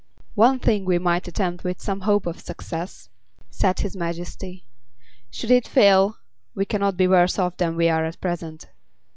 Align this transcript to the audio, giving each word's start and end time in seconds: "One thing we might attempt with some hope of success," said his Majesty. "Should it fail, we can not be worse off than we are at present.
"One 0.33 0.57
thing 0.57 0.83
we 0.83 0.97
might 0.97 1.27
attempt 1.27 1.63
with 1.63 1.79
some 1.79 2.01
hope 2.01 2.25
of 2.25 2.39
success," 2.39 3.07
said 3.51 3.81
his 3.81 3.95
Majesty. 3.95 4.65
"Should 5.29 5.51
it 5.51 5.67
fail, 5.67 6.17
we 6.55 6.65
can 6.65 6.81
not 6.81 6.97
be 6.97 7.07
worse 7.07 7.37
off 7.37 7.57
than 7.57 7.75
we 7.75 7.87
are 7.87 8.03
at 8.05 8.19
present. 8.19 8.67